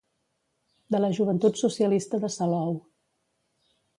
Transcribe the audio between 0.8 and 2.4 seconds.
De la Joventut Socialista de